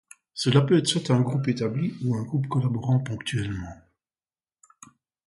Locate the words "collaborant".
2.47-2.97